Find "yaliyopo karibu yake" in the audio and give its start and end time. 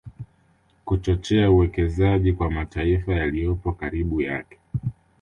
3.15-4.59